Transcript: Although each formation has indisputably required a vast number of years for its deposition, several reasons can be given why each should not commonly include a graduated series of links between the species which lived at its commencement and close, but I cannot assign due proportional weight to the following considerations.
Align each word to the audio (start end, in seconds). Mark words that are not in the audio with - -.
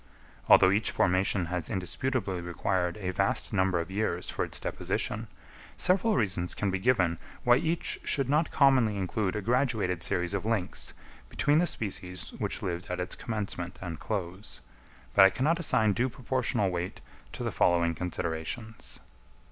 Although 0.49 0.71
each 0.71 0.89
formation 0.89 1.45
has 1.53 1.69
indisputably 1.69 2.41
required 2.41 2.97
a 2.97 3.11
vast 3.11 3.53
number 3.53 3.79
of 3.79 3.91
years 3.91 4.31
for 4.31 4.43
its 4.43 4.59
deposition, 4.59 5.27
several 5.77 6.15
reasons 6.15 6.55
can 6.55 6.71
be 6.71 6.79
given 6.79 7.19
why 7.43 7.57
each 7.57 7.99
should 8.03 8.27
not 8.27 8.49
commonly 8.49 8.97
include 8.97 9.35
a 9.35 9.43
graduated 9.43 10.01
series 10.01 10.33
of 10.33 10.43
links 10.43 10.93
between 11.29 11.59
the 11.59 11.67
species 11.67 12.31
which 12.39 12.63
lived 12.63 12.87
at 12.89 12.99
its 12.99 13.13
commencement 13.13 13.77
and 13.79 13.99
close, 13.99 14.59
but 15.13 15.23
I 15.23 15.29
cannot 15.29 15.59
assign 15.59 15.93
due 15.93 16.09
proportional 16.09 16.71
weight 16.71 16.99
to 17.33 17.43
the 17.43 17.51
following 17.51 17.93
considerations. 17.93 18.99